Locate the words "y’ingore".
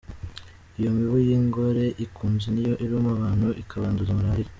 1.27-1.85